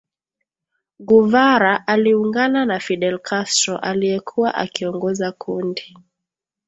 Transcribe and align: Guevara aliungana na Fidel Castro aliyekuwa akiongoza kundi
Guevara 0.99 1.87
aliungana 1.87 2.65
na 2.65 2.79
Fidel 2.79 3.19
Castro 3.19 3.77
aliyekuwa 3.77 4.55
akiongoza 4.55 5.31
kundi 5.31 5.97